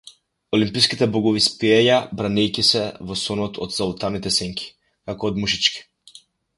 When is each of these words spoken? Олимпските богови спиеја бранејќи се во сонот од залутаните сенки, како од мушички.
Олимпските 0.57 1.07
богови 1.15 1.43
спиеја 1.47 1.99
бранејќи 2.21 2.65
се 2.71 2.83
во 3.11 3.21
сонот 3.27 3.63
од 3.67 3.79
залутаните 3.79 4.35
сенки, 4.41 4.71
како 5.11 5.33
од 5.35 5.43
мушички. 5.45 5.91